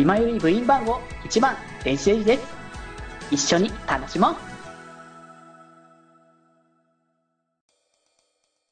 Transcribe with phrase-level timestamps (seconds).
[0.00, 2.42] 今より部員番号1番、電子レンジです。
[3.30, 4.34] 一緒に楽しもう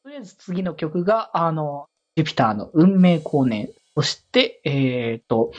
[0.04, 3.68] とりあえず次の曲が、あの、ジュピターの運命光年。
[3.94, 5.52] そして、えっ、と、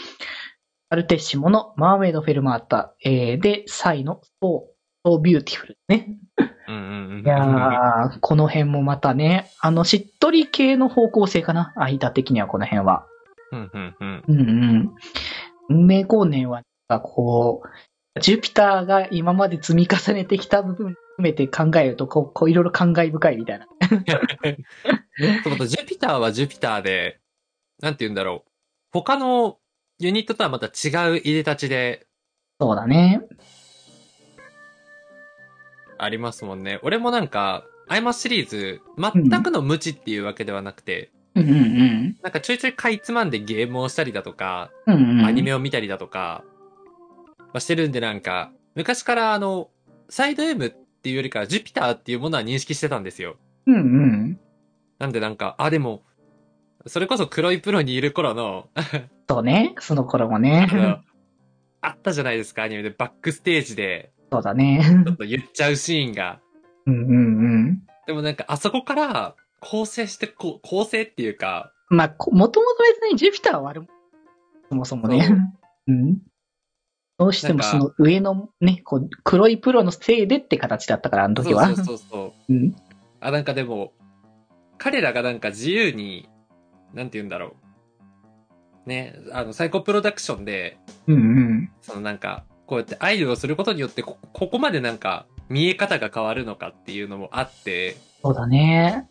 [0.90, 6.18] アルテッシモのマーメイドフェルマータ、えー、で、サイのソー、ソービューティフルね。
[6.68, 7.24] うんうんうん。
[7.24, 11.74] いやー、この辺もまたね、あの、しっとり系の方向性かな。
[11.76, 13.06] 間的にはこの辺は。
[13.52, 14.24] うんうんうん。
[14.28, 14.96] うんうん。
[15.70, 17.62] 運命光年は、なんかこ
[18.16, 23.68] う、ジュピターが今まで積み重ねてきた部分含めて考えると、こう、こういろいろ感慨深いみたいな。
[25.68, 27.20] ジュピターはジュピターで、
[27.82, 28.52] なんて言うんだろう。
[28.92, 29.58] 他の
[30.00, 30.70] ユニットとはまた違
[31.12, 32.08] う入れ立ちで
[32.62, 33.22] そうだね。
[35.98, 36.80] ありますもんね。
[36.84, 41.12] 俺もなんか、アイマスシリーズ、全くの無知っていうわけではなくて、
[41.42, 44.96] うんうんなんかちょいちょいかいつまんでゲームをしたりだとか、うん。
[44.96, 45.26] うんうん。
[45.26, 46.44] アニメを見たりだとか、
[47.38, 49.70] まあしてるんでなんか、昔からあの、
[50.10, 53.38] サイド M っていうよりかはジュピターっていうものは認識してたんですよ。
[53.68, 54.40] うんうん。
[55.00, 56.04] なんでなんか、あ、でも、
[56.88, 58.70] それこそ黒いプロにいる頃の、
[59.30, 59.76] そうね。
[59.80, 60.76] その頃もねあ。
[60.76, 61.00] の
[61.82, 64.82] あったじゃないですか、アニメでバックステージで、そうだね。
[65.06, 66.40] ちょっと言っちゃうシーンが。
[66.86, 67.14] うんうんう
[67.72, 67.82] ん。
[68.06, 73.88] でもなんか、あそこから、構成して、こう、構成っていうか、まあ、こもともと別にジュピターは悪も
[74.70, 75.38] そもそもねそう。
[75.88, 76.20] うん。
[77.18, 81.66] どうしてもその上のね、こう、黒いプロのせいでって形だったから、あの時は。
[81.68, 82.54] そうそうそうそう。
[82.54, 82.76] うん。
[83.20, 83.92] あ、なんかでも、
[84.78, 86.30] 彼らがなんか自由に、
[86.94, 87.56] なんて言うんだろ
[88.86, 88.90] う。
[88.90, 91.72] ね、あの、サイコプロダクションで、うんうん。
[91.82, 99.10] そのなんか、こうやってアイドルをすることによってこ、ここまでなんか、見え方が変わるのかっていうのもあって、そうだね。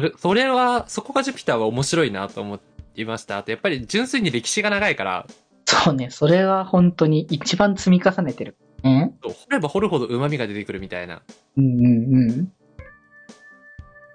[0.00, 2.58] それ、それは、そこがジュピターは面白いなと思
[2.94, 3.38] いました。
[3.38, 5.26] あと、やっぱり純粋に歴史が長いから、
[5.66, 6.10] そうね。
[6.10, 8.56] それは本当に一番積み重ねてる。
[8.82, 9.14] ね。
[9.22, 11.22] 掘れば掘るほど旨味が出てくるみたいな。
[11.56, 12.46] うんうんうん。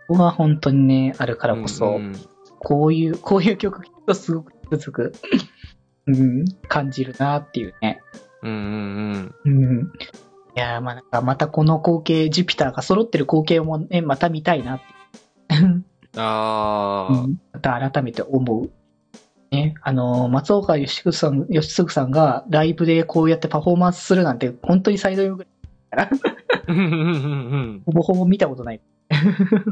[0.07, 2.15] ここは本当にね、あるからこそ、うんうん
[2.57, 5.13] こういう、こういう曲聴くとすごくつく
[6.07, 8.01] うん、感じるなっていうね。
[8.41, 9.91] うんうんうん。
[10.55, 14.94] いやー、まあなんかまたこの光景、ジュピターが揃ってる光景もね、また見たいなって。
[15.63, 15.85] うん。
[16.17, 18.69] ああ、うんまた改めて思う。
[19.51, 25.47] ね、あのー、松岡義嗣さん、義嗣さんがライブでこうやってパフォーマンスするなんて、本当にサイドヨグ
[26.67, 28.81] うんうんうんうんほぼほぼ見たことない。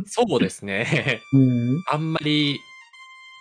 [0.06, 1.22] そうですね。
[1.34, 1.84] うん。
[1.92, 2.60] あんまり、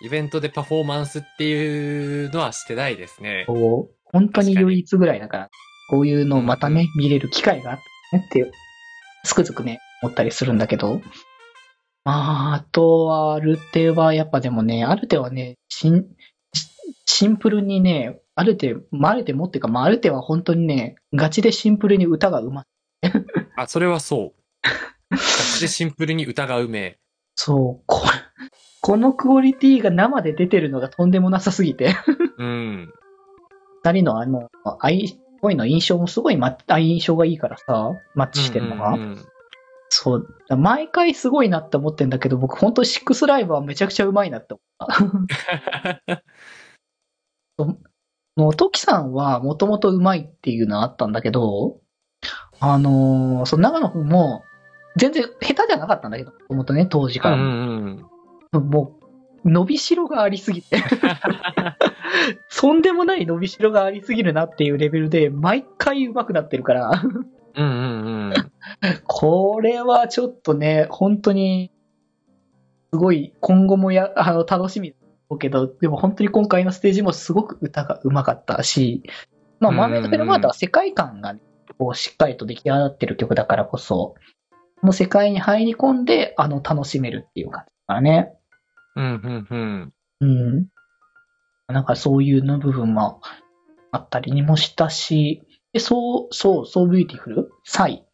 [0.03, 3.45] イベントでパフォーマンスっていうのはしてないですね。
[3.47, 5.49] こう、本当に唯一ぐらいだから、
[5.89, 7.79] こういうのをまたね、見れる機会があっ
[8.11, 8.51] たねって、
[9.23, 11.01] つくづくね、思ったりするんだけど。
[12.05, 16.05] まあ、あとは、アルテは、やっぱでもね、アルテはね、シン、
[17.05, 22.65] シンプルにね、アルテ、まあ、アルテもっていうか、まあ、アルテは本当にね、ガチでシンプルに歌がうまい。
[23.55, 24.67] あ、それはそう。
[25.09, 26.99] ガチでシンプルに歌がうめえ。
[27.35, 28.01] そう、こ
[28.81, 31.95] このクオリティが生で出てるのがとんでもなさすぎて。
[32.37, 32.93] うん。
[33.83, 34.49] 二人のあの、
[34.79, 38.89] 愛、恋の印象もすごいま、あ印象がいいからさ、マッチしてるのが。
[38.89, 39.25] うんうんうん
[40.03, 40.27] そう。
[40.57, 44.61] 毎回すごいなって思ってんだけど、僕本当シックスライブはめちゃくちゃうまいなって思
[45.23, 45.29] っ
[46.05, 46.23] た。
[48.35, 51.79] もう、トキさんはもともとうまいっていうのはあったんだけど、
[52.59, 54.43] あのーその長野くんも、
[54.97, 57.37] 全然下手じゃなかったんだけど、もともとね、当時から。
[57.37, 57.41] うん
[58.51, 58.99] うんも
[59.45, 60.77] う、伸びしろがありすぎて。
[62.55, 66.91] とんでもない伸びしろがありすぎるなっていうレベルで、毎回上手くなってるから、
[67.55, 68.02] うんうんうん。
[69.07, 71.71] これはちょっとね、本当に、
[72.91, 74.93] すごい、今後もや、あの、楽しみ
[75.29, 79.03] だけど、でも本当に今回のステージもすごく歌が上手かったし、
[79.59, 81.39] まあ、うんマーメイドフェルマータは世界観がね、
[81.79, 84.15] こう、しっかりと出来上がってる曲だからこそ、
[84.81, 88.33] この世界に入り込んで、あの、楽しめるっていう感じだからね。
[88.95, 89.93] うんうんうん。
[90.19, 90.67] うん。
[91.67, 93.21] なんかそういうの部分も
[93.91, 95.41] あったりにもしたし、
[95.71, 98.05] で、そう、そう、そうビューティフルサイ。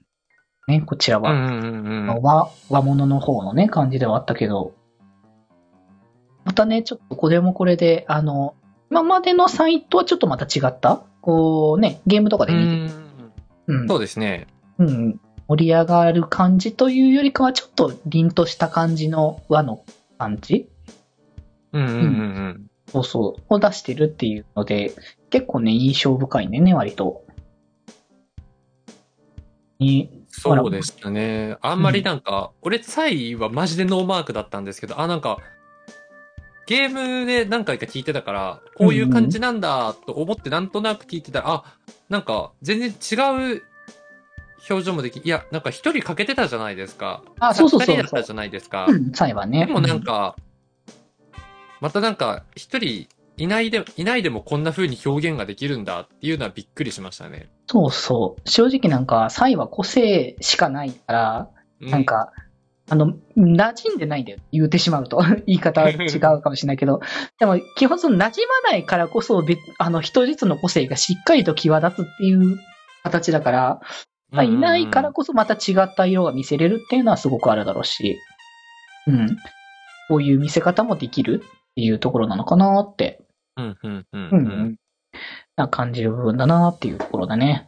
[0.70, 1.32] ね、こちらは。
[1.32, 2.22] うんうんうんうん。
[2.22, 4.74] 和、和物の方のね、感じではあったけど、
[6.46, 8.56] またね、ちょっとこれもこれで、あの、
[8.90, 11.04] 今までのサイトはちょっとまた違った？
[11.22, 12.94] こうね、ゲームとかで見て、
[13.68, 14.48] うんうん、そうですね。
[14.80, 19.84] うん、盛り上がる感じというよりかは、ちょっと凛とした感じの和の
[20.18, 20.70] 感じ？
[21.74, 22.66] うんうんうんうん。
[22.88, 24.94] そうそう、を出してるっていうので、
[25.30, 27.24] 結構ね、印象深いね、ね、割と。
[29.78, 31.58] に、そうでしたね。
[31.62, 35.38] あんまりなんか、俺、サイはマジでノーマークだったんですけど、あ、なんか、
[36.66, 41.64] ゲームで何回か聞いてたから、こういう感じなんだと思ってなんとなく聞いてたら、あ、
[42.10, 43.64] なんか全然違う
[44.70, 47.24] 表情もでき、いや、なんか一人欠けてたじゃないですか。
[47.40, 48.86] あそうそうそうだったじゃないですか。
[48.88, 49.66] うん、サイはね。
[49.66, 50.36] でもなんか、
[51.82, 53.08] またなんか一人
[53.40, 57.50] いないで、いないでもこんな風に表現ができるんだっていうのはびっくりしましたね。
[57.68, 58.50] そうそう。
[58.50, 61.50] 正直なんか、サイは個性しかないから、
[61.82, 62.34] うなん、か、
[62.90, 64.40] あの、馴染んでないんだよ。
[64.52, 65.22] 言うてしまうと。
[65.48, 67.00] 言い方は違うかもしれないけど。
[67.40, 72.60] でも、基本その馴染まないからこそ、別あの、人質の個性がしっかりと際立つっていう
[73.04, 73.82] 形だから、
[74.32, 78.18] まあ、いないからこそまた違った色が見せれるっていうのはすごくあるだろうし、
[79.08, 79.38] うん。
[80.08, 83.22] こういう見せ方もできるっていうところなのかなって、
[83.60, 84.76] うん、うん、うん、う、うんん。
[85.56, 87.68] な感じる部分だなっていうところだね。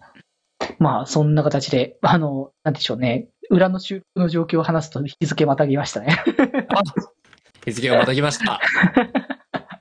[0.79, 3.27] まあ、そんな形で、あの、なんでしょうね。
[3.49, 6.23] 裏の収録の状況を話すと日付またぎましたね。
[6.69, 6.81] あ
[7.65, 8.61] 日付がまた来ました。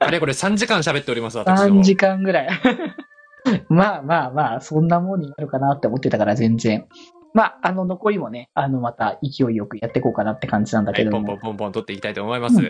[0.00, 2.48] あれこれ3時間喋っております、私ども3時間ぐらい。
[3.68, 6.86] まあまあまあ、そんなもんになるかなって思ってたから全然。
[7.32, 11.26] まあ、あの、残りもね、あの、また勢いよくやっていこうかなって感じなんだはい、けども。
[11.26, 12.58] ポンポンポンポン取っていきたいと思います。
[12.58, 12.64] うん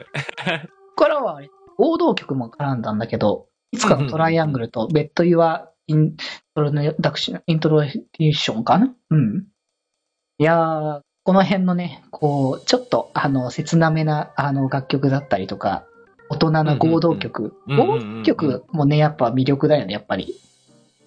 [1.01, 1.41] ここからは、
[1.81, 6.17] 合同曲も絡んだんだけど、いつかのトライアングルと、ベッド・ユア・イン
[6.55, 8.95] トロダクション、イントロデューションかな？
[9.11, 9.47] うん。
[10.39, 15.85] いやー、この辺のね、こう、ちょっと、あの、切なめな、あの、楽曲だったりとか、
[16.29, 17.55] 大人な合同曲。
[17.67, 20.35] うんうんうんうんうんうん合同曲もね、やっぱ魅力だよね、やっぱり。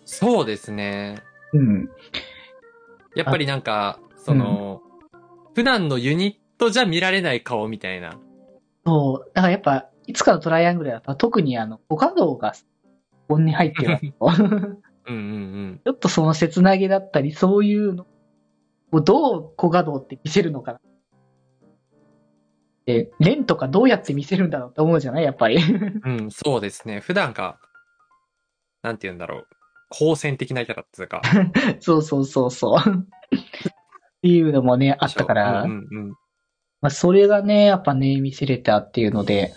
[0.05, 1.21] そうですね。
[1.53, 1.89] うん。
[3.15, 4.81] やっぱりなんか、その、
[5.55, 8.17] 普段のユニットじゃ見られない顔みたいな。
[8.85, 9.31] そう。
[9.33, 12.53] だからやっぱ、いつかのトライアングルだと、特にあの、五角動が、
[13.27, 13.99] ここに入ってる
[15.05, 15.21] うんうんう
[15.75, 15.81] ん。
[15.83, 18.05] ちょっとその切なげだったり、そういうの
[18.91, 20.79] をどう小画像って見せるのかな。
[22.85, 25.23] で、レンとかどうやって見せるんだろうって思うじゃない？
[25.23, 25.57] やっぱり。
[26.05, 26.99] うん、そうですね。
[26.99, 27.59] 普段か、
[28.81, 29.47] なんて言うんだろう。
[29.89, 31.21] 好戦的なキャラっていうか。
[31.79, 32.79] そうそうそうそう。
[32.79, 32.83] っ
[34.21, 36.09] ていうのもね、あったから、うんうんうん。
[36.81, 39.53] まあ、それがね、やっぱね、見せれたっていうので、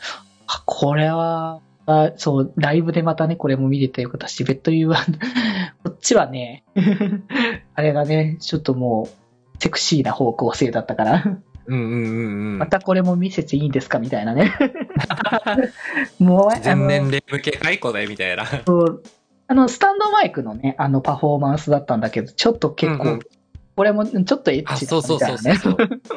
[0.47, 4.99] あ、これは、あそう、ライブでまたね、これも見れてよかったし、ベッドユーは、
[5.85, 6.65] こっちはね、
[7.75, 11.25] あれがね、ちょっともう、セクシーな方向性だったから、
[11.69, 12.59] うんうんうんうん。
[12.59, 14.53] またこれも見せていいんですかみたいなね。
[16.19, 18.47] もう、あ全年の、齢向け解雇だよみたいな。
[18.47, 19.03] そう
[19.49, 23.21] あの、スタンドマイクのね、あの、パフォーマンスだったんだけど、ちょっと結構、うんうん
[23.77, 25.57] これもちょっとエッあ、チだみたいなね。
[25.59, 26.17] そうそうそうそう。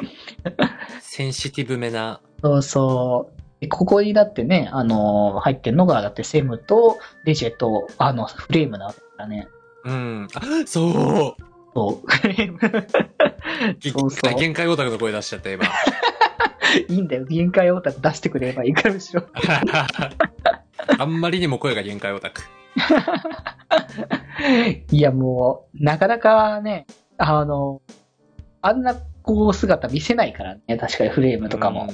[1.02, 2.22] センシティブめな。
[2.42, 3.39] そうそう。
[3.60, 9.48] でここにだってね、あのー入ってるのが、だってセムとレジェと、あの、フレームなわけだからね。
[9.84, 10.28] うん。
[10.34, 11.42] あ、そう。
[11.74, 12.06] そう。
[12.06, 12.58] フレーム。
[13.92, 14.34] そうそう。
[14.38, 15.64] 限界オタクの声出しちゃった、今。
[16.88, 17.24] いいんだよ。
[17.24, 19.22] 限界オタク出してくれればいいから、むしろ。
[20.98, 22.42] あんまりにも声が限界オタク。
[24.90, 26.86] いや、もう、なかなかね、
[27.18, 27.82] あの、
[28.62, 30.76] あんな、こう、姿見せないからね。
[30.78, 31.88] 確かにフレームとかも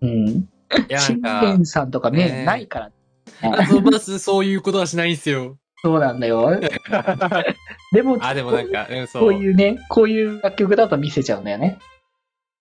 [0.00, 0.06] う。
[0.06, 0.08] ん。
[0.08, 0.48] うん。
[0.88, 2.90] いや、な信んか、玄さんとかね、ねないから、
[3.42, 5.58] あそうバスそういうことはしないんすよ。
[5.82, 6.58] そうなんだよ。
[7.92, 9.22] でも、あ、でもなんか、うん、そう。
[9.22, 11.78] こういうね、こういう楽曲だと見せちゃうんだよね。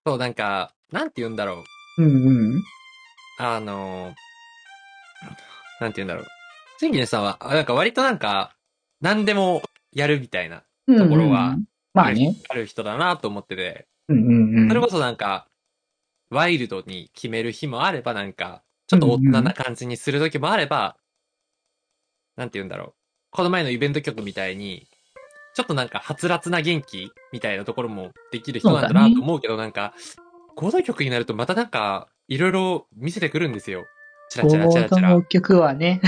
[0.06, 1.64] そう、なんか、なんて言うんだろ
[1.98, 2.04] う。
[2.04, 2.64] うんうん。
[3.40, 4.14] あの、
[5.82, 6.26] なんて言うんだろう。
[6.80, 8.56] シンギネさんは、あなんか割となんか、
[9.02, 11.58] 何でもやるみたいな、とところは
[11.94, 12.36] まあね。
[12.50, 14.68] ある人だなと思ってて、うんうんうん。
[14.70, 15.48] それこそなんか、
[16.30, 20.98] ワイルドに決める日もあれば、なんか、ちょっと大人な感じにする時もあれば、
[22.36, 22.94] なんて言うんだろう。
[23.32, 24.88] この前のイベント曲みたいに、
[25.56, 29.94] ちょっとなんか、はつらつな元気みたいなところもできる人なんだなと思うけど、なんか、
[30.56, 33.86] 合同曲になるとまたなんか、いろいろ見せてくるんですよ。
[34.30, 36.02] チラチラチラチラ曲はね、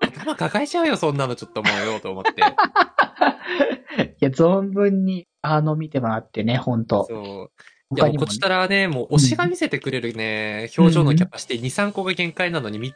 [0.00, 2.30] 頭抱えちゃうよ、そんなのちょっと思うよ、と思って。
[4.20, 7.06] いや、存分に、あの、見てもらってね、ほんと。
[7.08, 7.62] そう。
[7.92, 12.94] いや、もこちたらね、もう推しが見せてくれるね、表情のキャパシティ2、3個が限界なのに、み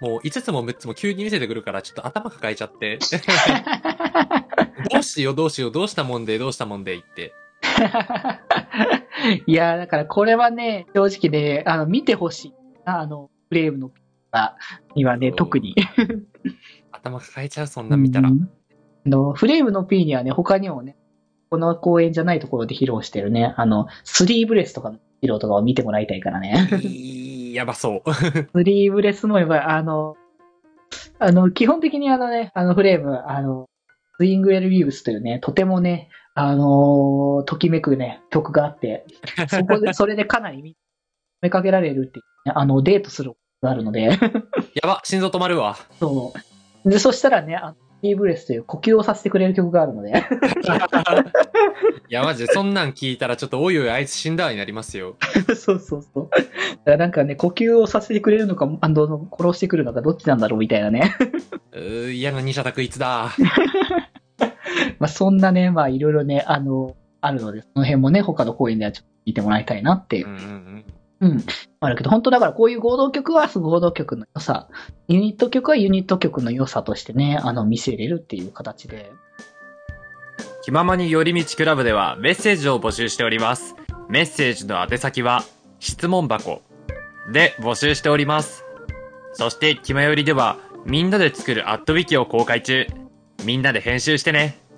[0.00, 2.98] もう5つも6つも急に見せてくるから、ちょっと頭抱えちゃって。
[4.90, 7.34] どうしよう、どうしよう、どうしたもんで、どうしたもんで、言って。
[9.46, 12.54] いや、だからこれはね、正直ね、あの、見てほしい。
[12.86, 13.90] あの、フレームの
[14.94, 15.74] にはね、特に。
[16.92, 18.32] 頭抱えちゃう、そんなん見たらう。
[18.32, 18.50] ん
[19.04, 20.96] あのフレームの P にはね、他にもね、
[21.50, 26.68] この公演じゃないところで披露してるね、あの、スリーブレスとかの披露とかを見てもらいたいからね。
[26.80, 28.14] いいやばそう。
[28.54, 30.16] スリーブレスもやっぱり、あの、
[31.18, 33.68] あの、基本的にあのね、あのフレーム、あの、
[34.18, 39.04] スイングエルビウスというね、とてもね、あのときめくね、曲があって、
[39.48, 40.76] そこで、 それでかなり見
[41.42, 44.18] めかけられるっていうね、あの、デートするがあるので、や
[44.84, 45.76] ば、心臓止まるわ。
[45.98, 46.32] そ
[46.84, 46.88] う。
[46.88, 50.10] で、そしたらね、あディーブレスという呼吸をさせてくれる曲があるので、
[52.08, 55.16] いや、マジで、そんなん聞いたらちょっと、おいおい、あいつ死んだわになりますよ。
[55.54, 56.30] そうそうそう。
[56.30, 56.46] だか
[56.86, 61.14] らなんかね、呼吸をさせてくれるのか、あの、殺してくるのか、どっちなんだろうみたいなね。
[61.72, 63.30] うー、嫌な二者択一だ。
[64.98, 70.69] まあ、そんなね、まあ、いろいろね、あの、あるので、その辺もね、他の公演ではちょっと見てもらいたいなっていううんうん
[71.20, 71.44] うん。
[71.80, 74.68] あるけど、本当だからこういう合同曲は合同曲の良さ、
[75.08, 79.12] ユニット曲はユニット曲の良さとしてね、あの、見せれるっていう形で。
[80.62, 83.76] 気ままに寄り道クラブではメッセージを募集しております。
[84.08, 85.44] メッセージの宛先は、
[85.78, 86.62] 質問箱
[87.32, 88.64] で募集しております。
[89.34, 92.86] そして、気まよりでは、みんなで作るアットウィキを公開中。
[93.44, 94.69] みんなで編集してね。